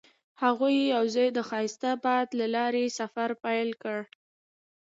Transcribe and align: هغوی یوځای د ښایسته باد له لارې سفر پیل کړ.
هغوی 0.43 0.75
یوځای 0.95 1.27
د 1.33 1.39
ښایسته 1.49 1.91
باد 2.03 2.27
له 2.39 2.47
لارې 2.55 2.85
سفر 2.99 3.29
پیل 3.43 3.69
کړ. 3.81 3.99